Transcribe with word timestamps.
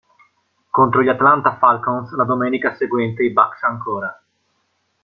Contro 0.71 1.03
gli 1.03 1.09
Atlanta 1.09 1.59
Falcons 1.59 2.09
la 2.15 2.23
domenica 2.23 2.73
seguente 2.75 3.21
i 3.21 3.31
Bucs 3.31 3.61
ancora. 3.61 4.23